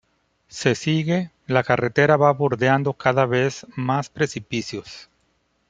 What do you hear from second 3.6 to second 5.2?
más precipicios.